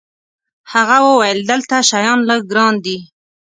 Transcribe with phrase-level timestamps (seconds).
[0.73, 2.97] هغه وویل: دلته شیان لږ ګران دي.